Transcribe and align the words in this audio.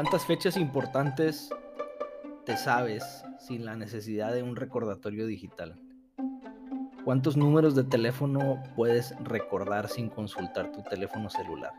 ¿Cuántas 0.00 0.24
fechas 0.24 0.56
importantes 0.56 1.50
te 2.46 2.56
sabes 2.56 3.22
sin 3.38 3.66
la 3.66 3.76
necesidad 3.76 4.32
de 4.32 4.42
un 4.42 4.56
recordatorio 4.56 5.26
digital? 5.26 5.78
¿Cuántos 7.04 7.36
números 7.36 7.74
de 7.74 7.84
teléfono 7.84 8.62
puedes 8.74 9.14
recordar 9.22 9.88
sin 9.88 10.08
consultar 10.08 10.72
tu 10.72 10.82
teléfono 10.84 11.28
celular? 11.28 11.72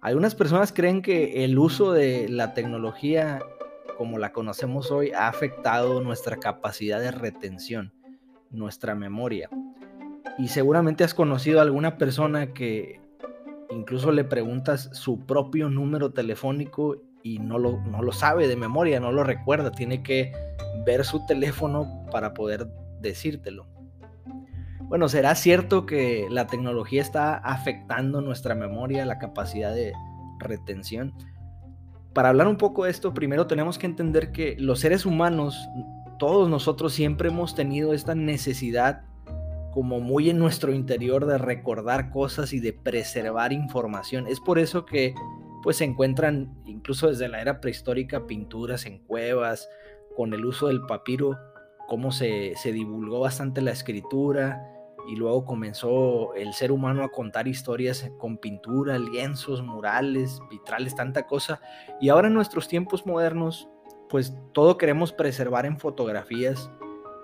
Algunas 0.00 0.36
personas 0.36 0.72
creen 0.72 1.02
que 1.02 1.42
el 1.44 1.58
uso 1.58 1.90
de 1.90 2.28
la 2.28 2.54
tecnología 2.54 3.40
como 3.98 4.18
la 4.18 4.30
conocemos 4.30 4.92
hoy 4.92 5.10
ha 5.10 5.26
afectado 5.26 6.00
nuestra 6.00 6.36
capacidad 6.36 7.00
de 7.00 7.10
retención, 7.10 7.92
nuestra 8.50 8.94
memoria. 8.94 9.50
Y 10.38 10.46
seguramente 10.46 11.02
has 11.02 11.14
conocido 11.14 11.58
a 11.58 11.62
alguna 11.62 11.98
persona 11.98 12.52
que 12.52 12.99
incluso 13.70 14.12
le 14.12 14.24
preguntas 14.24 14.90
su 14.92 15.26
propio 15.26 15.68
número 15.68 16.12
telefónico 16.12 16.96
y 17.22 17.38
no 17.38 17.58
lo, 17.58 17.80
no 17.82 18.02
lo 18.02 18.12
sabe 18.12 18.48
de 18.48 18.56
memoria, 18.56 19.00
no 19.00 19.12
lo 19.12 19.24
recuerda, 19.24 19.70
tiene 19.70 20.02
que 20.02 20.32
ver 20.84 21.04
su 21.04 21.24
teléfono 21.26 22.04
para 22.10 22.34
poder 22.34 22.68
decírtelo. 23.00 23.66
Bueno, 24.82 25.08
¿será 25.08 25.34
cierto 25.36 25.86
que 25.86 26.26
la 26.30 26.46
tecnología 26.46 27.00
está 27.00 27.36
afectando 27.36 28.20
nuestra 28.20 28.54
memoria, 28.54 29.06
la 29.06 29.18
capacidad 29.18 29.72
de 29.72 29.92
retención? 30.40 31.14
Para 32.12 32.30
hablar 32.30 32.48
un 32.48 32.56
poco 32.56 32.84
de 32.84 32.90
esto, 32.90 33.14
primero 33.14 33.46
tenemos 33.46 33.78
que 33.78 33.86
entender 33.86 34.32
que 34.32 34.56
los 34.58 34.80
seres 34.80 35.06
humanos, 35.06 35.68
todos 36.18 36.48
nosotros 36.48 36.92
siempre 36.92 37.28
hemos 37.28 37.54
tenido 37.54 37.94
esta 37.94 38.16
necesidad 38.16 39.04
como 39.72 40.00
muy 40.00 40.30
en 40.30 40.38
nuestro 40.38 40.72
interior 40.72 41.26
de 41.26 41.38
recordar 41.38 42.10
cosas 42.10 42.52
y 42.52 42.60
de 42.60 42.72
preservar 42.72 43.52
información. 43.52 44.26
Es 44.26 44.40
por 44.40 44.58
eso 44.58 44.84
que 44.84 45.14
pues 45.62 45.76
se 45.76 45.84
encuentran 45.84 46.54
incluso 46.64 47.08
desde 47.08 47.28
la 47.28 47.40
era 47.40 47.60
prehistórica 47.60 48.26
pinturas 48.26 48.86
en 48.86 48.98
cuevas 48.98 49.68
con 50.16 50.32
el 50.34 50.44
uso 50.44 50.68
del 50.68 50.82
papiro, 50.82 51.38
cómo 51.86 52.12
se, 52.12 52.54
se 52.56 52.72
divulgó 52.72 53.20
bastante 53.20 53.60
la 53.60 53.70
escritura 53.70 54.60
y 55.08 55.16
luego 55.16 55.44
comenzó 55.44 56.34
el 56.34 56.52
ser 56.52 56.72
humano 56.72 57.04
a 57.04 57.10
contar 57.10 57.48
historias 57.48 58.10
con 58.18 58.38
pintura, 58.38 58.98
lienzos, 58.98 59.62
murales, 59.62 60.40
vitrales, 60.50 60.94
tanta 60.94 61.26
cosa. 61.26 61.60
Y 62.00 62.08
ahora 62.08 62.28
en 62.28 62.34
nuestros 62.34 62.68
tiempos 62.68 63.06
modernos, 63.06 63.68
pues 64.08 64.34
todo 64.52 64.76
queremos 64.76 65.12
preservar 65.12 65.66
en 65.66 65.78
fotografías 65.78 66.70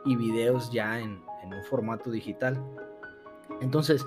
y 0.05 0.17
videos 0.17 0.73
ya 0.73 1.01
en, 1.01 1.26
en 1.47 1.55
un 1.55 1.65
formato 1.65 2.11
digital. 2.11 2.63
Entonces, 3.61 4.05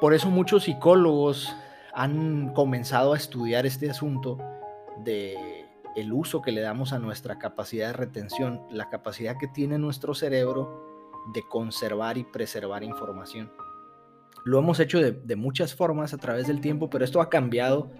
por 0.00 0.14
eso 0.14 0.30
muchos 0.30 0.64
psicólogos 0.64 1.54
han 1.92 2.52
comenzado 2.52 3.14
a 3.14 3.16
estudiar 3.16 3.66
este 3.66 3.90
asunto 3.90 4.38
de 5.04 5.64
el 5.96 6.12
uso 6.12 6.42
que 6.42 6.52
le 6.52 6.60
damos 6.60 6.92
a 6.92 6.98
nuestra 6.98 7.38
capacidad 7.38 7.88
de 7.88 7.92
retención, 7.92 8.62
la 8.70 8.90
capacidad 8.90 9.36
que 9.38 9.46
tiene 9.46 9.78
nuestro 9.78 10.14
cerebro 10.14 11.12
de 11.32 11.42
conservar 11.48 12.18
y 12.18 12.24
preservar 12.24 12.82
información. 12.82 13.52
Lo 14.44 14.58
hemos 14.58 14.80
hecho 14.80 15.00
de, 15.00 15.12
de, 15.12 15.36
muchas 15.36 15.74
formas 15.74 16.12
a 16.12 16.18
través 16.18 16.48
del 16.48 16.60
tiempo, 16.60 16.90
pero 16.90 17.04
esto 17.04 17.20
ha 17.20 17.30
cambiado 17.30 17.90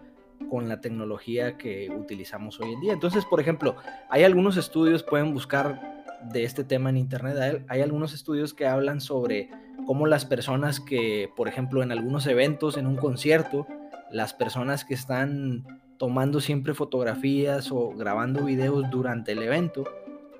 con 0.50 0.68
la 0.68 0.80
tecnología 0.80 1.56
que 1.56 1.88
utilizamos 1.96 2.60
hoy 2.60 2.72
en 2.72 2.80
día. 2.80 2.92
Entonces, 2.92 3.24
por 3.24 3.40
ejemplo, 3.40 3.76
hay 4.10 4.24
algunos 4.24 4.56
estudios, 4.56 5.02
pueden 5.02 5.32
buscar 5.32 5.93
de 6.32 6.44
este 6.44 6.64
tema 6.64 6.90
en 6.90 6.96
Internet. 6.96 7.64
Hay, 7.68 7.80
algunos 7.80 8.14
estudios 8.14 8.54
que 8.54 8.66
hablan 8.66 9.00
sobre 9.00 9.50
cómo 9.86 10.06
las 10.06 10.24
personas 10.24 10.80
que, 10.80 11.30
por 11.36 11.48
ejemplo, 11.48 11.82
en 11.82 11.92
algunos 11.92 12.26
eventos, 12.26 12.76
en 12.76 12.86
un 12.86 12.96
concierto, 12.96 13.66
las 14.10 14.32
personas 14.32 14.84
que 14.84 14.94
están 14.94 15.64
tomando 15.98 16.40
siempre 16.40 16.74
fotografías 16.74 17.70
o 17.70 17.90
grabando 17.90 18.44
videos 18.44 18.90
durante 18.90 19.32
el 19.32 19.42
evento, 19.42 19.84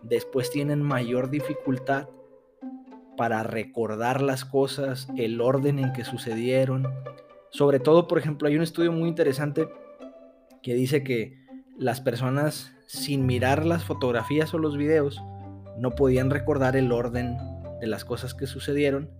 después 0.03 0.51
tienen 0.51 0.83
mayor 0.83 1.31
dificultad 1.31 2.09
para 3.17 3.43
recordar 3.43 4.23
las 4.23 4.45
cosas, 4.45 5.09
el 5.17 5.41
orden 5.41 5.79
en 5.79 5.93
que 5.93 6.05
sucedieron. 6.05 6.89
Sobre 7.51 7.79
todo, 7.79 8.09
por 8.09 8.19
ejemplo, 8.19 8.49
hay 8.49 8.57
un 8.57 8.63
estudio 8.63 8.91
muy 8.91 9.09
interesante 9.09 9.69
que 10.63 10.75
dice 10.75 11.05
que 11.05 11.45
las 11.79 12.01
personas 12.01 12.73
sin 12.87 13.27
mirar 13.27 13.65
las 13.65 13.85
fotografías 13.85 14.53
o 14.55 14.59
los 14.59 14.77
videos 14.77 15.23
no 15.79 15.91
podían 15.91 16.31
recordar 16.31 16.77
el 16.77 16.93
orden 16.93 17.37
de 17.81 17.87
las 17.87 18.05
cosas 18.05 18.35
que 18.35 18.47
sucedieron 18.47 19.11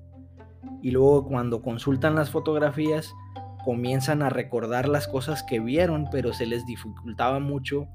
y 0.83 0.91
luego 0.91 1.27
cuando 1.27 1.63
consultan 1.63 2.15
las 2.15 2.31
fotografías 2.31 3.15
comienzan 3.65 4.23
a 4.23 4.29
recordar 4.29 4.89
las 4.89 5.09
cosas 5.09 5.43
que 5.43 5.59
vieron, 5.59 6.09
pero 6.11 6.33
se 6.33 6.47
les 6.47 6.67
dificultaba 6.67 7.41
mucho 7.41 7.89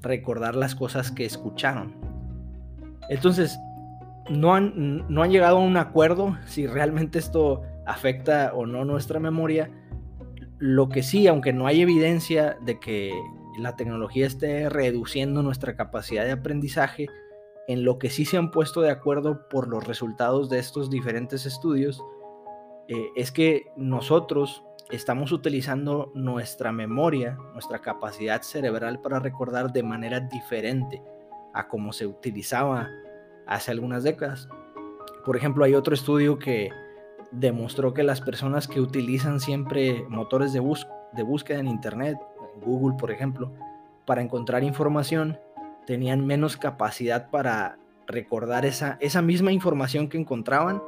recordar 0.00 0.56
las 0.56 0.74
cosas 0.74 1.12
que 1.12 1.24
escucharon. 1.24 1.94
Entonces, 3.08 3.58
no 4.28 4.54
han, 4.54 5.06
no 5.08 5.22
han 5.22 5.30
llegado 5.30 5.58
a 5.58 5.60
un 5.60 5.76
acuerdo 5.76 6.36
si 6.46 6.66
realmente 6.66 7.18
esto 7.18 7.62
afecta 7.86 8.52
o 8.54 8.66
no 8.66 8.84
nuestra 8.84 9.20
memoria. 9.20 9.70
Lo 10.58 10.88
que 10.88 11.02
sí, 11.02 11.26
aunque 11.28 11.52
no 11.52 11.66
hay 11.66 11.80
evidencia 11.80 12.56
de 12.64 12.80
que 12.80 13.12
la 13.58 13.76
tecnología 13.76 14.26
esté 14.26 14.68
reduciendo 14.68 15.42
nuestra 15.42 15.76
capacidad 15.76 16.24
de 16.24 16.32
aprendizaje, 16.32 17.08
en 17.68 17.84
lo 17.84 17.98
que 17.98 18.10
sí 18.10 18.24
se 18.24 18.36
han 18.36 18.50
puesto 18.50 18.80
de 18.80 18.90
acuerdo 18.90 19.48
por 19.48 19.68
los 19.68 19.86
resultados 19.86 20.48
de 20.48 20.58
estos 20.58 20.90
diferentes 20.90 21.46
estudios 21.46 22.02
eh, 22.88 23.10
es 23.14 23.30
que 23.30 23.66
nosotros 23.76 24.64
estamos 24.90 25.32
utilizando 25.32 26.10
nuestra 26.14 26.72
memoria, 26.72 27.38
nuestra 27.52 27.80
capacidad 27.80 28.42
cerebral 28.42 29.00
para 29.00 29.20
recordar 29.20 29.72
de 29.72 29.82
manera 29.82 30.20
diferente 30.20 31.02
a 31.54 31.68
como 31.68 31.92
se 31.92 32.06
utilizaba 32.06 32.88
hace 33.46 33.70
algunas 33.70 34.02
décadas. 34.02 34.48
Por 35.24 35.36
ejemplo, 35.36 35.64
hay 35.64 35.74
otro 35.74 35.94
estudio 35.94 36.38
que 36.38 36.70
demostró 37.30 37.94
que 37.94 38.02
las 38.02 38.20
personas 38.20 38.68
que 38.68 38.80
utilizan 38.80 39.40
siempre 39.40 40.04
motores 40.08 40.52
de, 40.52 40.60
de 41.12 41.22
búsqueda 41.22 41.60
en 41.60 41.68
Internet, 41.68 42.18
Google 42.64 42.96
por 42.98 43.10
ejemplo, 43.10 43.52
para 44.04 44.20
encontrar 44.20 44.64
información, 44.64 45.38
tenían 45.86 46.26
menos 46.26 46.56
capacidad 46.56 47.30
para 47.30 47.78
recordar 48.06 48.64
esa, 48.64 48.98
esa 49.00 49.22
misma 49.22 49.52
información 49.52 50.08
que 50.08 50.18
encontraban, 50.18 50.82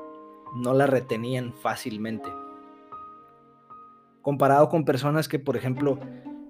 no 0.56 0.74
la 0.74 0.86
retenían 0.86 1.52
fácilmente. 1.52 2.28
Comparado 4.22 4.68
con 4.68 4.84
personas 4.84 5.28
que, 5.28 5.38
por 5.38 5.56
ejemplo, 5.56 5.98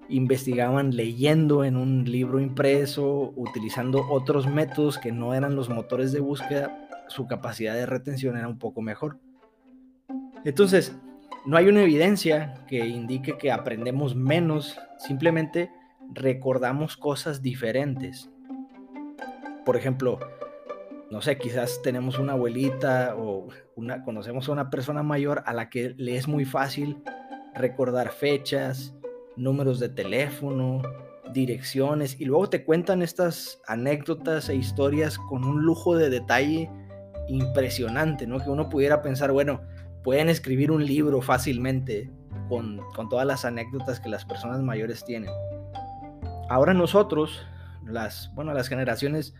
investigaban 0.07 0.95
leyendo 0.95 1.63
en 1.63 1.75
un 1.75 2.09
libro 2.09 2.39
impreso, 2.39 3.33
utilizando 3.35 4.05
otros 4.09 4.47
métodos 4.47 4.97
que 4.97 5.11
no 5.11 5.33
eran 5.33 5.55
los 5.55 5.69
motores 5.69 6.11
de 6.11 6.19
búsqueda, 6.19 6.87
su 7.07 7.27
capacidad 7.27 7.73
de 7.73 7.85
retención 7.85 8.37
era 8.37 8.47
un 8.47 8.59
poco 8.59 8.81
mejor. 8.81 9.17
Entonces, 10.43 10.95
no 11.45 11.57
hay 11.57 11.67
una 11.67 11.81
evidencia 11.81 12.65
que 12.67 12.85
indique 12.85 13.37
que 13.37 13.51
aprendemos 13.51 14.15
menos, 14.15 14.77
simplemente 14.99 15.71
recordamos 16.13 16.97
cosas 16.97 17.41
diferentes 17.41 18.29
por 19.65 19.75
ejemplo, 19.77 20.19
no 21.11 21.21
sé, 21.21 21.37
quizás 21.37 21.81
tenemos 21.83 22.19
una 22.19 22.33
abuelita 22.33 23.15
o 23.17 23.47
una, 23.75 24.03
conocemos 24.03 24.47
a 24.49 24.51
una 24.51 24.69
persona 24.69 25.03
mayor 25.03 25.43
a 25.45 25.53
la 25.53 25.69
que 25.69 25.95
le 25.97 26.15
es 26.15 26.27
muy 26.27 26.45
fácil 26.45 27.01
recordar 27.53 28.09
fechas, 28.09 28.95
números 29.35 29.79
de 29.79 29.89
teléfono, 29.89 30.81
direcciones 31.33 32.19
y 32.19 32.25
luego 32.25 32.49
te 32.49 32.63
cuentan 32.63 33.01
estas 33.01 33.61
anécdotas 33.67 34.49
e 34.49 34.55
historias 34.55 35.17
con 35.17 35.43
un 35.43 35.63
lujo 35.63 35.95
de 35.95 36.09
detalle 36.09 36.69
impresionante, 37.27 38.27
¿no? 38.27 38.39
Que 38.39 38.49
uno 38.49 38.69
pudiera 38.69 39.01
pensar, 39.01 39.31
bueno, 39.31 39.61
pueden 40.03 40.29
escribir 40.29 40.71
un 40.71 40.85
libro 40.85 41.21
fácilmente 41.21 42.11
con, 42.49 42.79
con 42.95 43.09
todas 43.09 43.25
las 43.25 43.45
anécdotas 43.45 43.99
que 43.99 44.09
las 44.09 44.25
personas 44.25 44.61
mayores 44.61 45.03
tienen. 45.03 45.31
Ahora 46.49 46.73
nosotros, 46.73 47.45
las, 47.85 48.31
bueno, 48.35 48.53
las 48.53 48.67
generaciones 48.67 49.33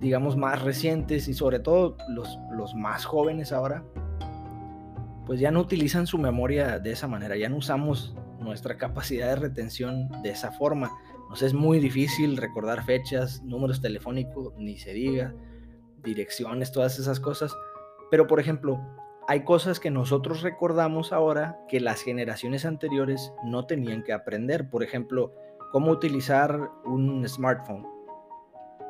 digamos, 0.00 0.36
más 0.36 0.62
recientes 0.62 1.28
y 1.28 1.34
sobre 1.34 1.58
todo 1.58 1.96
los, 2.08 2.38
los 2.50 2.74
más 2.74 3.04
jóvenes 3.04 3.52
ahora, 3.52 3.84
pues 5.26 5.40
ya 5.40 5.50
no 5.50 5.60
utilizan 5.60 6.06
su 6.06 6.18
memoria 6.18 6.78
de 6.78 6.92
esa 6.92 7.08
manera, 7.08 7.36
ya 7.36 7.48
no 7.48 7.56
usamos 7.56 8.14
nuestra 8.38 8.76
capacidad 8.76 9.28
de 9.30 9.36
retención 9.36 10.08
de 10.22 10.30
esa 10.30 10.52
forma. 10.52 10.90
Nos 11.28 11.42
es 11.42 11.54
muy 11.54 11.80
difícil 11.80 12.36
recordar 12.36 12.84
fechas, 12.84 13.42
números 13.42 13.80
telefónicos, 13.80 14.54
ni 14.56 14.78
se 14.78 14.92
diga, 14.92 15.34
direcciones, 16.04 16.70
todas 16.70 16.98
esas 16.98 17.18
cosas. 17.18 17.52
Pero 18.10 18.28
por 18.28 18.38
ejemplo, 18.38 18.80
hay 19.26 19.42
cosas 19.42 19.80
que 19.80 19.90
nosotros 19.90 20.42
recordamos 20.42 21.12
ahora 21.12 21.58
que 21.68 21.80
las 21.80 22.02
generaciones 22.02 22.64
anteriores 22.64 23.32
no 23.44 23.66
tenían 23.66 24.04
que 24.04 24.12
aprender. 24.12 24.70
Por 24.70 24.84
ejemplo, 24.84 25.34
cómo 25.72 25.90
utilizar 25.90 26.70
un 26.84 27.28
smartphone 27.28 27.95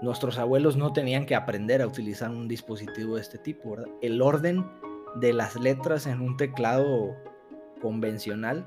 nuestros 0.03 0.39
abuelos 0.39 0.77
no 0.77 0.93
tenían 0.93 1.27
que 1.27 1.35
aprender 1.35 1.83
a 1.83 1.87
utilizar 1.87 2.31
un 2.31 2.49
dispositivo 2.49 3.17
de 3.17 3.23
este 3.23 3.39
tipo, 3.39 3.71
¿verdad? 3.71 3.89
El 4.03 4.23
orden 4.23 4.67
de 5.21 5.33
las 5.33 5.57
letras 5.57 6.07
en 6.07 6.21
un 6.21 6.37
teclado 6.37 7.15
convencional 7.81 8.67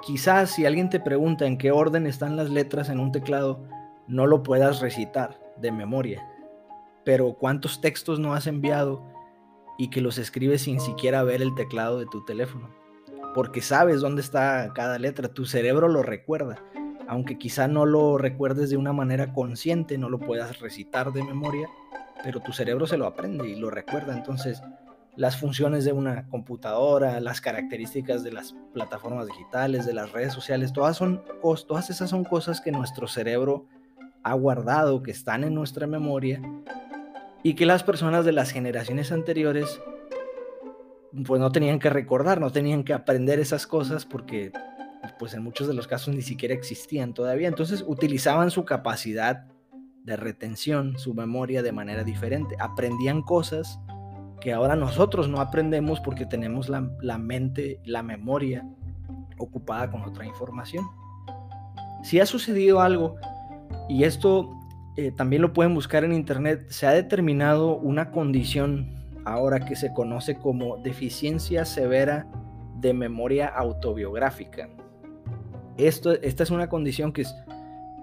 quizás 0.00 0.50
si 0.50 0.66
alguien 0.66 0.90
te 0.90 1.00
pregunta 1.00 1.46
en 1.46 1.58
qué 1.58 1.70
orden 1.70 2.06
están 2.06 2.36
las 2.36 2.50
letras 2.50 2.88
en 2.88 3.00
un 3.00 3.12
teclado, 3.12 3.62
no 4.08 4.26
lo 4.26 4.42
puedas 4.42 4.80
recitar 4.80 5.40
de 5.58 5.72
memoria. 5.72 6.26
Pero 7.04 7.34
¿cuántos 7.34 7.80
textos 7.80 8.18
no 8.18 8.34
has 8.34 8.46
enviado 8.46 9.04
y 9.78 9.88
que 9.88 10.00
los 10.00 10.18
escribes 10.18 10.62
sin 10.62 10.80
siquiera 10.80 11.22
ver 11.22 11.42
el 11.42 11.54
teclado 11.54 11.98
de 11.98 12.06
tu 12.06 12.24
teléfono? 12.24 12.70
Porque 13.34 13.62
sabes 13.62 14.00
dónde 14.00 14.22
está 14.22 14.72
cada 14.74 14.98
letra, 14.98 15.28
tu 15.28 15.46
cerebro 15.46 15.88
lo 15.88 16.02
recuerda. 16.02 16.62
Aunque 17.10 17.38
quizá 17.38 17.66
no 17.66 17.86
lo 17.86 18.18
recuerdes 18.18 18.70
de 18.70 18.76
una 18.76 18.92
manera 18.92 19.32
consciente, 19.32 19.98
no 19.98 20.08
lo 20.08 20.20
puedas 20.20 20.60
recitar 20.60 21.12
de 21.12 21.24
memoria, 21.24 21.68
pero 22.22 22.38
tu 22.38 22.52
cerebro 22.52 22.86
se 22.86 22.96
lo 22.96 23.04
aprende 23.04 23.48
y 23.48 23.56
lo 23.56 23.68
recuerda. 23.68 24.16
Entonces, 24.16 24.62
las 25.16 25.36
funciones 25.36 25.84
de 25.84 25.92
una 25.92 26.28
computadora, 26.28 27.18
las 27.18 27.40
características 27.40 28.22
de 28.22 28.30
las 28.30 28.54
plataformas 28.72 29.26
digitales, 29.26 29.86
de 29.86 29.92
las 29.92 30.12
redes 30.12 30.32
sociales, 30.32 30.72
todas, 30.72 30.98
son, 30.98 31.24
todas 31.66 31.90
esas 31.90 32.10
son 32.10 32.22
cosas 32.22 32.60
que 32.60 32.70
nuestro 32.70 33.08
cerebro 33.08 33.66
ha 34.22 34.34
guardado, 34.34 35.02
que 35.02 35.10
están 35.10 35.42
en 35.42 35.52
nuestra 35.52 35.88
memoria 35.88 36.40
y 37.42 37.54
que 37.54 37.66
las 37.66 37.82
personas 37.82 38.24
de 38.24 38.30
las 38.30 38.52
generaciones 38.52 39.10
anteriores 39.10 39.80
pues 41.26 41.40
no 41.40 41.50
tenían 41.50 41.80
que 41.80 41.90
recordar, 41.90 42.40
no 42.40 42.52
tenían 42.52 42.84
que 42.84 42.92
aprender 42.92 43.40
esas 43.40 43.66
cosas 43.66 44.06
porque 44.06 44.52
pues 45.20 45.34
en 45.34 45.44
muchos 45.44 45.68
de 45.68 45.74
los 45.74 45.86
casos 45.86 46.14
ni 46.14 46.22
siquiera 46.22 46.54
existían 46.54 47.12
todavía. 47.12 47.46
Entonces 47.46 47.84
utilizaban 47.86 48.50
su 48.50 48.64
capacidad 48.64 49.44
de 50.02 50.16
retención, 50.16 50.98
su 50.98 51.12
memoria 51.12 51.62
de 51.62 51.72
manera 51.72 52.04
diferente. 52.04 52.56
Aprendían 52.58 53.20
cosas 53.20 53.78
que 54.40 54.54
ahora 54.54 54.76
nosotros 54.76 55.28
no 55.28 55.42
aprendemos 55.42 56.00
porque 56.00 56.24
tenemos 56.24 56.70
la, 56.70 57.18
mente, 57.18 57.80
la 57.84 58.02
memoria 58.02 58.66
ocupada 59.36 59.90
con 59.90 60.04
otra 60.04 60.24
información. 60.24 60.86
Si 62.02 62.18
ha 62.18 62.24
sucedido 62.24 62.80
algo, 62.80 63.16
y 63.90 64.04
esto 64.04 64.48
eh, 64.96 65.12
también 65.12 65.42
lo 65.42 65.52
pueden 65.52 65.74
buscar 65.74 66.02
en 66.02 66.14
internet, 66.14 66.64
se 66.70 66.86
ha 66.86 66.92
determinado 66.92 67.76
una 67.76 68.10
condición 68.10 69.20
ahora 69.26 69.66
que 69.66 69.76
se 69.76 69.92
conoce 69.92 70.38
como 70.38 70.78
deficiencia 70.78 71.66
severa 71.66 72.26
de 72.76 72.94
memoria 72.94 73.48
autobiográfica. 73.48 74.70
Esto, 75.86 76.12
esta 76.12 76.42
es 76.42 76.50
una 76.50 76.68
condición 76.68 77.12
que 77.12 77.24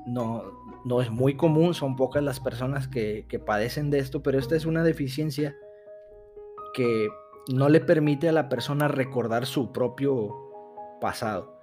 no, 0.05 0.43
no 0.85 1.01
es 1.01 1.11
muy 1.11 1.35
común, 1.35 1.73
son 1.73 1.95
pocas 1.95 2.23
las 2.23 2.39
personas 2.39 2.87
que, 2.87 3.25
que 3.27 3.39
padecen 3.39 3.89
de 3.89 3.99
esto, 3.99 4.23
pero 4.23 4.39
esta 4.39 4.55
es 4.55 4.65
una 4.65 4.83
deficiencia 4.83 5.55
que 6.73 7.07
no 7.53 7.69
le 7.69 7.79
permite 7.79 8.29
a 8.29 8.33
la 8.33 8.49
persona 8.49 8.87
recordar 8.87 9.45
su 9.45 9.71
propio 9.71 10.35
pasado. 10.99 11.55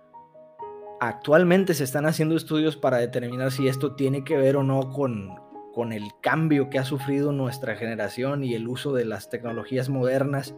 Actualmente 1.01 1.75
se 1.75 1.85
están 1.85 2.07
haciendo 2.07 2.37
estudios 2.37 2.77
para 2.77 2.99
determinar 2.99 3.51
si 3.51 3.69
esto 3.69 3.95
tiene 3.95 4.25
que 4.25 4.37
ver 4.37 4.57
o 4.57 4.63
no 4.63 4.91
con, 4.91 5.31
con 5.75 5.93
el 5.93 6.05
cambio 6.23 6.71
que 6.71 6.79
ha 6.79 6.85
sufrido 6.85 7.33
nuestra 7.33 7.77
generación 7.77 8.45
y 8.45 8.55
el 8.55 8.69
uso 8.69 8.95
de 8.95 9.05
las 9.05 9.29
tecnologías 9.29 9.89
modernas 9.89 10.55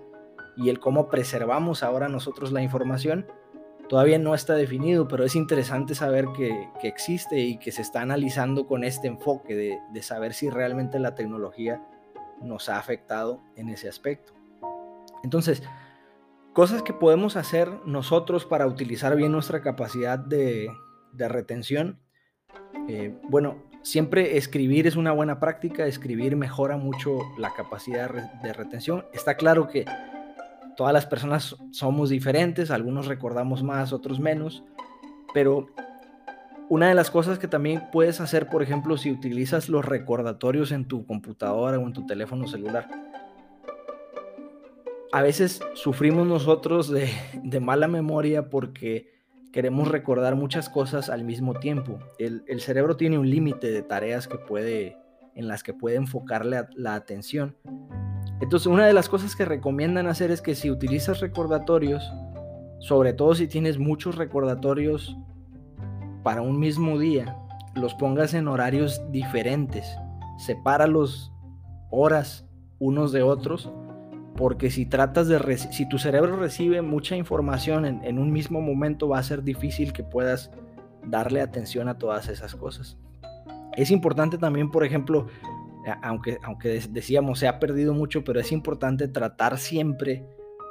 y 0.57 0.69
el 0.69 0.79
cómo 0.79 1.09
preservamos 1.09 1.83
ahora 1.83 2.09
nosotros 2.09 2.53
la 2.53 2.63
información, 2.63 3.27
todavía 3.89 4.19
no 4.19 4.35
está 4.35 4.55
definido, 4.55 5.09
pero 5.09 5.25
es 5.25 5.37
interesante 5.37 5.95
saber 5.95 6.27
que, 6.37 6.69
existe 6.83 7.41
y 7.41 7.59
que 7.59 7.73
se 7.73 7.83
está 7.83 8.01
analizando 8.01 8.67
con 8.67 8.85
este 8.85 9.09
enfoque 9.09 9.55
de, 9.55 10.03
saber 10.03 10.35
si 10.35 10.51
realmente 10.51 10.99
la 10.99 11.15
tecnología 11.15 11.83
nos 12.41 12.69
ha 12.69 12.79
afectado 12.79 13.41
en 13.57 13.69
ese 13.69 13.89
aspecto. 13.89 14.33
Entonces, 15.25 15.63
cosas 16.53 16.83
que 16.83 16.93
podemos 16.93 17.37
hacer 17.37 17.71
nosotros 17.85 18.45
para 18.45 18.67
utilizar 18.67 19.17
bien 19.17 19.33
nuestra 19.33 19.63
capacidad 19.63 20.19
de, 20.19 20.71
retención. 21.13 21.99
Eh, 22.89 23.17
bueno, 23.29 23.63
siempre 23.83 24.37
escribir 24.37 24.87
es 24.87 24.97
una 24.97 25.13
buena 25.13 25.41
práctica, 25.41 25.87
escribir 25.87 26.37
mejora 26.37 26.77
mucho 26.77 27.19
la 27.39 27.53
capacidad 27.55 28.11
de 28.43 28.53
retención. 28.53 29.07
Está 29.13 29.37
claro 29.37 29.67
que 29.67 29.87
todas 30.77 30.93
las 30.93 31.07
personas 31.07 31.57
somos 31.71 32.11
diferentes, 32.11 32.71
algunos 32.71 33.07
recordamos 33.07 33.63
más, 33.63 33.93
otros 33.93 34.21
menos, 34.21 34.63
pero 35.35 35.69
una 36.69 36.89
de 36.89 36.95
las 36.95 37.11
cosas 37.11 37.39
que 37.39 37.49
también 37.49 37.85
puedes 37.93 38.21
hacer, 38.21 38.49
por 38.49 38.63
ejemplo, 38.63 38.97
si 38.97 39.11
utilizas 39.11 39.69
los 39.69 39.85
recordatorios 39.85 40.73
en 40.73 40.87
tu 40.87 41.07
computadora 41.07 41.79
o 41.79 41.87
en 41.87 41.93
tu 41.93 42.07
teléfono 42.07 42.47
celular, 42.49 42.89
a 45.13 45.23
veces 45.23 45.61
sufrimos 45.75 46.27
nosotros 46.27 46.91
de, 46.91 47.09
mala 47.61 47.89
memoria 47.89 48.51
porque 48.51 49.15
queremos 49.53 49.89
recordar 49.89 50.35
muchas 50.35 50.69
cosas 50.69 51.09
al 51.09 51.25
mismo 51.25 51.55
tiempo. 51.55 51.99
El, 52.19 52.61
cerebro 52.61 52.97
tiene 52.97 53.19
un 53.19 53.31
límite 53.31 53.71
de 53.71 53.83
tareas 53.83 54.27
que 54.27 54.37
puede, 54.37 54.99
en 55.35 55.49
las 55.49 55.63
que 55.63 55.73
puede 55.73 55.97
enfocarle 55.97 56.65
la 56.75 56.95
atención. 56.97 57.57
Entonces, 58.41 58.67
una 58.67 58.87
de 58.87 58.93
las 58.93 59.09
cosas 59.09 59.35
que 59.35 59.45
recomiendan 59.45 60.07
hacer 60.07 60.31
es 60.31 60.43
que 60.43 60.55
si 60.55 60.71
utilizas 60.71 61.21
recordatorios, 61.21 62.13
sobre 62.79 63.13
todo 63.13 63.35
si 63.35 63.49
tienes 63.49 63.79
muchos 63.79 64.17
recordatorios 64.17 65.17
para 66.23 66.43
un 66.43 66.59
mismo 66.59 66.99
día, 66.99 67.37
los 67.75 67.95
pongas 67.95 68.35
en 68.35 68.49
horarios 68.49 69.01
diferentes. 69.11 69.97
Sepáralos 70.39 71.33
horas 71.91 72.47
unos 72.79 73.13
de 73.13 73.23
otros 73.23 73.71
porque 74.37 74.71
si 74.71 74.85
tratas 74.85 75.29
de 75.29 75.57
si 75.57 75.89
tu 75.89 75.99
cerebro 75.99 76.37
recibe 76.37 76.83
mucha 76.83 77.17
información 77.17 77.87
en, 77.87 78.19
un 78.19 78.33
mismo 78.33 78.61
momento 78.61 79.09
va 79.09 79.19
a 79.19 79.23
ser 79.23 79.43
difícil 79.43 79.93
que 79.95 80.03
puedas 80.03 80.51
darle 81.07 81.41
atención 81.41 81.89
a 81.89 81.97
todas 81.97 82.29
esas 82.29 82.55
cosas. 82.55 82.99
Es 83.77 83.91
importante 83.91 84.37
también, 84.37 84.71
por 84.71 84.85
ejemplo, 84.85 85.27
aunque, 86.03 86.39
aunque 86.43 86.81
decíamos 86.91 87.39
se 87.39 87.49
ha 87.49 87.59
perdido 87.59 87.95
mucho, 87.95 88.25
pero 88.25 88.41
es 88.41 88.53
importante 88.53 89.09
tratar 89.09 89.59
siempre 89.59 90.25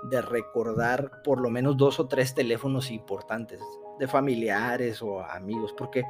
de 0.10 0.22
recordar 0.22 1.24
por 1.24 1.42
lo 1.42 1.50
menos 1.50 1.78
dos 1.78 2.00
o 2.00 2.08
tres 2.08 2.36
teléfonos 2.36 2.92
importantes 2.92 3.62
de 4.00 4.08
familiares 4.08 5.02
o 5.02 5.22
amigos, 5.22 5.74
porque 5.78 6.04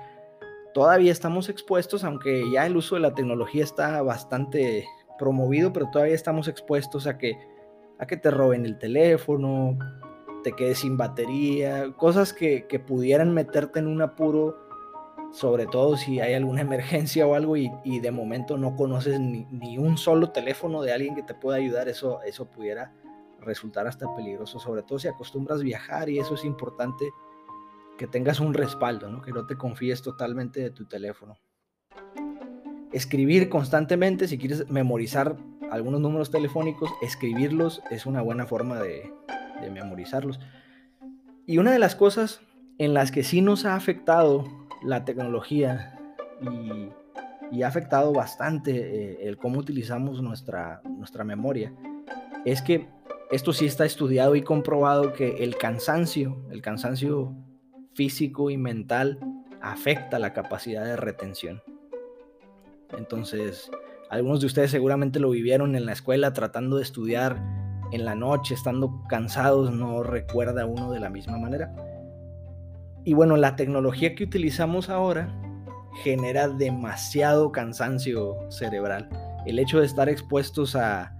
todavía 0.73 1.11
estamos 1.11 1.49
expuestos, 1.49 2.03
aunque 2.03 2.49
ya 2.51 2.65
el 2.65 2.75
uso 2.75 2.95
de 2.95 3.01
la 3.01 3.13
tecnología 3.13 3.63
está 3.63 4.01
bastante 4.01 4.85
promovido, 5.17 5.71
pero 5.71 5.89
todavía 5.91 6.15
estamos 6.15 6.47
expuestos 6.47 7.07
a 7.07 7.17
que, 7.17 7.37
a 7.99 8.05
que 8.05 8.17
te 8.17 8.31
roben 8.31 8.65
el 8.65 8.77
teléfono, 8.77 9.77
te 10.43 10.53
quedes 10.53 10.79
sin 10.79 10.97
batería, 10.97 11.91
cosas 11.97 12.33
que, 12.33 12.67
pudieran 12.85 13.33
meterte 13.33 13.79
en 13.79 13.87
un 13.87 14.01
apuro, 14.01 14.64
sobre 15.35 15.67
todo 15.67 15.97
si 15.97 16.19
hay 16.19 16.33
alguna 16.33 16.61
emergencia 16.69 17.27
o 17.27 17.35
algo 17.35 17.57
y, 17.57 17.69
de 17.99 18.11
momento 18.11 18.57
no 18.57 18.75
conoces 18.75 19.19
ni, 19.19 19.77
un 19.77 19.97
solo 19.97 20.31
teléfono 20.31 20.81
de 20.81 20.93
alguien 20.93 21.15
que 21.15 21.23
te 21.23 21.33
pueda 21.33 21.57
ayudar, 21.57 21.87
eso, 21.87 22.21
eso 22.23 22.49
pudiera 22.49 22.93
resultar 23.39 23.85
hasta 23.87 24.13
peligroso, 24.15 24.59
sobre 24.59 24.81
todo 24.81 24.97
si 24.97 25.07
acostumbras 25.07 25.61
viajar 25.61 26.09
y 26.09 26.19
eso 26.19 26.33
es 26.33 26.45
importante 26.45 27.05
que 27.97 28.07
tengas 28.07 28.39
un 28.39 28.53
respaldo, 28.53 29.09
¿no? 29.09 29.21
que 29.21 29.31
no 29.31 29.45
te 29.45 29.55
confíes 29.55 30.01
totalmente 30.01 30.59
de 30.59 30.71
tu 30.71 30.85
teléfono 30.85 31.37
escribir 32.95 33.49
constantemente, 33.49 34.25
si 34.29 34.37
quieres 34.37 34.69
memorizar 34.69 35.35
algunos 35.69 35.99
números 35.99 36.31
telefónicos, 36.31 36.89
escribirlos 37.01 37.81
es 37.91 38.05
una 38.05 38.21
buena 38.21 38.45
forma 38.45 38.79
de, 38.79 39.11
memorizarlos. 39.73 40.39
Y 41.45 41.57
una 41.57 41.73
de 41.73 41.79
las 41.79 41.95
cosas 41.95 42.39
en 42.77 42.93
las 42.93 43.11
que 43.11 43.23
sí 43.23 43.41
nos 43.41 43.65
ha 43.65 43.75
afectado 43.75 44.45
la 44.85 45.05
tecnología 45.05 45.99
y, 47.51 47.61
ha 47.61 47.67
afectado 47.67 48.11
bastante 48.11 48.71
eh, 48.71 49.27
el 49.27 49.37
cómo 49.37 49.59
utilizamos 49.59 50.21
nuestra, 50.21 50.81
nuestra 50.83 51.23
memoria, 51.23 51.73
es 52.43 52.61
que 52.61 52.89
esto 53.31 53.53
sí 53.53 53.65
está 53.65 53.85
estudiado 53.85 54.35
y 54.35 54.41
comprobado 54.41 55.13
que 55.13 55.43
el 55.43 55.57
cansancio, 55.57 56.45
el 56.51 56.61
cansancio 56.61 57.33
físico 57.93 58.49
y 58.49 58.57
mental, 58.57 59.19
afecta 59.61 60.19
la 60.19 60.33
capacidad 60.33 60.83
de 60.83 60.95
retención. 60.95 61.63
Entonces, 62.97 63.71
algunos 64.09 64.41
de 64.41 64.47
ustedes 64.47 64.71
seguramente 64.71 65.19
lo 65.19 65.29
vivieron 65.29 65.75
en 65.75 65.85
la 65.85 65.93
escuela 65.93 66.33
tratando 66.33 66.77
de 66.77 66.83
estudiar 66.83 67.41
en 67.91 68.05
la 68.05 68.15
noche, 68.15 68.53
estando 68.53 69.03
cansados, 69.07 69.71
no 69.71 70.03
recuerda 70.03 70.65
uno 70.65 70.91
de 70.91 70.99
la 70.99 71.09
misma 71.09 71.37
manera. 71.37 71.73
Y 73.05 73.13
bueno, 73.13 73.37
la 73.37 73.55
tecnología 73.55 74.15
que 74.15 74.23
utilizamos 74.23 74.89
ahora 74.89 75.29
genera 76.03 76.47
demasiado 76.47 77.51
cansancio 77.51 78.35
cerebral. 78.49 79.07
El 79.45 79.59
hecho 79.59 79.79
de 79.79 79.85
estar 79.85 80.09
expuestos 80.09 80.75
a, 80.75 81.11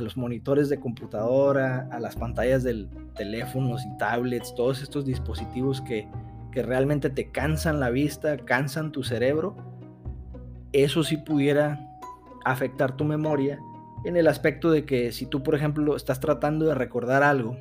los 0.00 0.16
monitores 0.16 0.68
de 0.68 0.80
computadora, 0.80 1.86
a 1.92 2.00
las 2.00 2.16
pantallas 2.16 2.64
de 2.64 2.88
teléfonos 3.14 3.84
y 3.84 3.96
tablets, 3.96 4.52
todos 4.56 4.82
estos 4.82 5.04
dispositivos 5.04 5.80
que, 5.82 6.08
que 6.50 6.64
realmente 6.64 7.10
te 7.10 7.30
cansan 7.30 7.78
la 7.78 7.90
vista, 7.90 8.38
cansan 8.38 8.90
tu 8.90 9.04
cerebro, 9.04 9.54
eso 10.72 11.04
sí 11.04 11.18
pudiera 11.18 11.78
afectar 12.44 12.96
tu 12.96 13.04
memoria 13.04 13.60
en 14.04 14.16
el 14.16 14.26
aspecto 14.26 14.72
de 14.72 14.84
que 14.84 15.12
si 15.12 15.26
tú, 15.26 15.44
por 15.44 15.54
ejemplo, 15.54 15.94
estás 15.94 16.18
tratando 16.18 16.64
de 16.66 16.74
recordar 16.74 17.22
algo, 17.22 17.56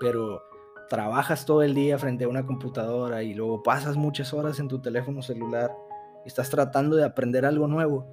pero 0.00 0.42
trabajas 0.90 1.46
todo 1.46 1.62
el 1.62 1.72
día 1.72 1.98
frente 1.98 2.24
a 2.24 2.28
una 2.28 2.44
computadora 2.44 3.22
y 3.22 3.32
luego 3.32 3.62
pasas 3.62 3.96
muchas 3.96 4.34
horas 4.34 4.58
en 4.58 4.66
tu 4.66 4.80
teléfono 4.80 5.22
celular 5.22 5.72
y 6.24 6.28
estás 6.28 6.50
tratando 6.50 6.96
de 6.96 7.04
aprender 7.04 7.46
algo 7.46 7.68
nuevo, 7.68 8.10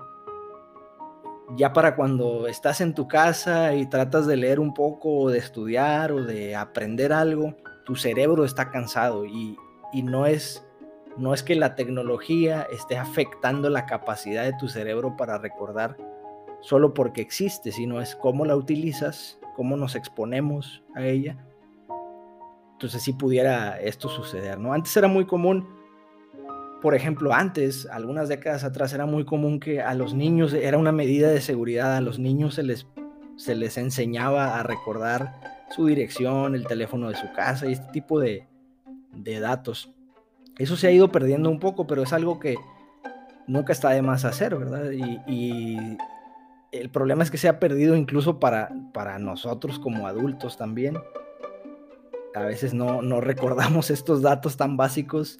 ya 1.55 1.74
para 1.74 1.96
cuando 1.96 2.48
estás 2.48 2.79
en 2.81 2.93
tu 2.93 3.07
casa 3.07 3.74
y 3.74 3.88
tratas 3.88 4.27
de 4.27 4.38
leer 4.38 4.60
un 4.60 4.75
poco 4.75 5.17
o 5.17 5.29
de 5.31 5.39
estudiar 5.39 6.12
o 6.12 6.24
de 6.24 6.55
aprender 6.55 7.12
algo, 7.12 7.55
tu 7.84 7.96
cerebro 7.96 8.46
está 8.46 8.69
cansado 8.69 9.25
y, 9.25 9.57
no, 10.03 10.27
es, 10.27 10.63
no 11.17 11.34
es 11.34 11.41
que 11.41 11.55
la 11.55 11.74
tecnología 11.74 12.67
esté 12.72 12.96
afectando 12.96 13.72
la 13.72 13.88
capacidad 13.88 14.43
de 14.43 14.53
tu 14.53 14.67
cerebro 14.67 15.17
para 15.17 15.39
recordar 15.39 15.98
solo 16.62 16.93
porque 16.93 17.22
existe, 17.22 17.72
sino 17.72 18.01
es 18.01 18.15
cómo 18.15 18.46
la 18.46 18.55
utilizas, 18.55 19.39
cómo 19.55 19.77
nos 19.77 19.96
exponemos 19.96 20.84
a 20.93 21.07
ella. 21.07 21.47
Entonces 22.77 23.01
si 23.01 23.13
pudiera 23.13 23.79
esto 23.79 24.07
suceder, 24.07 24.60
¿no? 24.60 24.74
Antes 24.74 24.96
era 24.96 25.07
muy 25.07 25.25
común 25.25 25.67
por 26.81 26.93
ejemplo, 26.93 27.34
antes, 27.34 27.88
algunas 27.88 28.29
décadas 28.29 28.63
atrás, 28.63 28.93
era 28.93 29.05
muy 29.05 29.25
común 29.25 29.60
que 29.60 29.81
a 29.81 29.93
los 29.96 30.13
niños, 30.13 30.53
era 30.53 30.77
una 30.77 30.91
medida 30.91 31.29
de 31.29 31.41
seguridad, 31.41 31.96
a 31.96 32.01
los 32.01 32.19
niños 32.19 32.55
se 32.55 32.63
les, 32.63 32.88
se 33.36 33.55
les 33.55 33.77
enseñaba 33.77 34.60
a 34.60 34.63
recordar 34.63 35.65
su 35.72 35.88
dirección, 35.88 36.55
el 36.55 36.67
teléfono 36.67 37.10
de 37.10 37.15
su 37.15 37.31
casa 37.34 37.65
y 37.67 37.74
este 37.74 37.91
tipo 37.91 38.19
de, 38.19 38.48
datos. 39.41 39.91
Eso 40.60 40.75
se 40.75 40.88
ha 40.88 40.91
ido 40.91 41.12
perdiendo 41.12 41.50
un 41.50 41.60
poco, 41.60 41.88
pero 41.88 42.03
es 42.03 42.13
algo 42.13 42.39
que 42.39 42.55
nunca 43.48 43.74
está 43.74 43.89
de 43.89 44.03
más 44.03 44.25
hacer, 44.25 44.55
¿verdad? 44.55 44.91
Y, 44.91 45.98
el 46.74 46.89
problema 46.89 47.24
es 47.24 47.31
que 47.31 47.38
se 47.38 47.48
ha 47.48 47.60
perdido 47.60 47.96
incluso 47.96 48.39
para, 48.39 48.69
para 48.93 49.17
nosotros 49.19 49.79
como 49.79 50.05
adultos 50.05 50.57
también. 50.57 50.98
A 52.38 52.46
veces 52.46 52.74
no, 52.74 53.01
recordamos 53.22 53.89
estos 53.89 54.22
datos 54.22 54.58
tan 54.58 54.77
básicos 54.77 55.39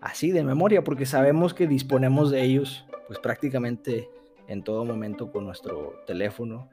así 0.00 0.30
de 0.30 0.44
memoria, 0.44 0.84
porque 0.84 1.06
sabemos 1.06 1.54
que 1.54 1.66
disponemos 1.66 2.30
de 2.30 2.42
ellos 2.42 2.86
pues 3.06 3.18
prácticamente 3.18 4.08
en 4.48 4.62
todo 4.62 4.84
momento 4.84 5.30
con 5.32 5.44
nuestro 5.44 5.94
teléfono 6.06 6.68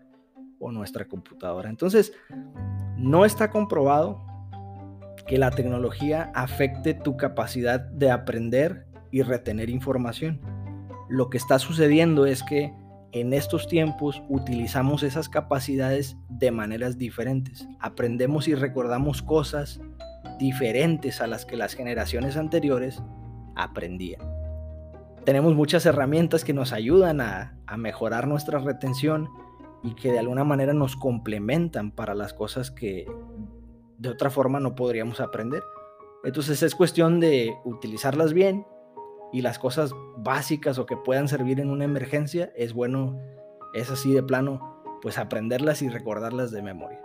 o 0.60 0.72
nuestra 0.72 1.06
computadora. 1.06 1.70
Entonces, 1.70 2.14
no 2.98 3.26
está 3.26 3.50
comprobado 3.50 4.26
que 5.28 5.38
la 5.38 5.52
tecnología 5.52 6.32
afecte 6.36 6.94
tu 6.94 7.18
capacidad 7.18 7.80
de 7.80 8.12
aprender 8.12 8.86
y 9.12 9.22
retener 9.22 9.70
información. 9.70 10.40
Lo 11.10 11.30
que 11.30 11.38
está 11.38 11.60
sucediendo 11.60 12.26
es 12.26 12.44
que 12.44 12.74
en 13.16 13.32
estos 13.32 13.66
tiempos 13.70 14.22
utilizamos 14.28 15.02
esas 15.02 15.30
capacidades 15.30 16.18
de 16.28 16.52
maneras 16.52 16.98
diferentes. 16.98 17.66
Aprendemos 17.80 18.50
y 18.50 18.56
recordamos 18.56 19.22
cosas 19.22 19.80
diferentes 20.38 21.22
a 21.22 21.28
las 21.28 21.46
que 21.46 21.56
las 21.56 21.76
generaciones 21.76 22.36
anteriores 22.36 23.02
aprendían. 23.56 24.20
Tenemos 25.24 25.56
muchas 25.56 25.86
herramientas 25.86 26.44
que 26.44 26.52
nos 26.52 26.74
ayudan 26.74 27.22
a, 27.22 27.58
mejorar 27.78 28.28
nuestra 28.28 28.60
retención 28.60 29.30
y 29.82 29.96
que 29.96 30.12
de 30.12 30.20
alguna 30.20 30.44
manera 30.44 30.74
nos 30.74 30.98
complementan 30.98 31.92
para 31.92 32.16
las 32.16 32.34
cosas 32.34 32.70
que 32.70 33.06
de 33.98 34.10
otra 34.10 34.30
forma 34.30 34.60
no 34.60 34.76
podríamos 34.76 35.22
aprender. 35.22 35.64
Entonces 36.26 36.62
es 36.64 36.76
cuestión 36.76 37.22
de 37.22 37.56
utilizarlas 37.64 38.34
bien 38.34 38.66
y 39.36 39.42
las 39.42 39.60
cosas 39.60 39.92
básicas 40.16 40.78
o 40.78 40.86
que 40.86 40.96
puedan 40.96 41.28
servir 41.28 41.60
en 41.60 41.70
una 41.70 41.84
emergencia, 41.84 42.54
es 42.56 42.72
bueno, 42.72 43.20
es 43.74 43.92
así 43.92 44.14
de 44.14 44.24
plano, 44.24 44.82
pues 45.02 45.18
aprenderlas 45.18 45.82
y 45.82 45.90
recordarlas 45.90 46.52
de 46.52 46.62
memoria. 46.62 47.02